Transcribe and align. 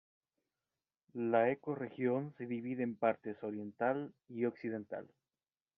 La 1.13 1.51
ecorregión 1.51 2.33
se 2.35 2.47
divide 2.47 2.81
en 2.81 2.95
partes 2.95 3.37
oriental 3.43 4.15
y 4.29 4.45
occidental. 4.45 5.07